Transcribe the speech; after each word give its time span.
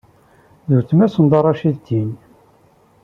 D 0.67 0.69
weltma-s 0.73 1.15
n 1.19 1.25
Dda 1.25 1.39
Racid, 1.41 1.77
tihin? 1.85 2.11